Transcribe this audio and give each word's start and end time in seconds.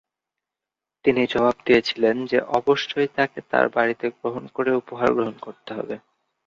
তিনি 1.05 1.21
জবাব 1.25 1.55
দিয়েছিলেন 1.65 2.15
যে 2.25 2.39
অবশ্যই 2.57 3.09
তাকে 3.15 3.39
তার 3.51 3.65
বাড়িতে 3.75 4.05
গ্রহণ 4.17 4.43
করে 4.55 4.71
উপহার 4.81 5.09
গ্রহণ 5.15 5.35
করতে 5.45 5.69
হবে। 5.77 5.95